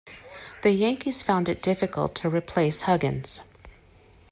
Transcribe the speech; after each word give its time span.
The 0.63 0.71
Yankees 0.71 1.21
found 1.21 1.47
it 1.47 1.61
difficult 1.61 2.15
to 2.15 2.29
replace 2.31 2.81
Huggins. 2.81 3.43